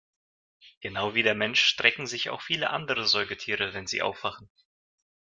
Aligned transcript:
Genau 0.79 1.13
wie 1.13 1.21
der 1.21 1.35
Mensch 1.35 1.61
strecken 1.63 2.07
sich 2.07 2.31
auch 2.31 2.41
viele 2.41 2.71
andere 2.71 3.05
Säugetiere, 3.05 3.75
wenn 3.75 3.85
sie 3.85 4.01
aufwachen. 4.01 4.49